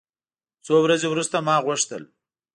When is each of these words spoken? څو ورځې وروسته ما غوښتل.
څو 0.65 0.73
ورځې 0.85 1.07
وروسته 1.09 1.35
ما 1.47 1.55
غوښتل. 1.65 2.03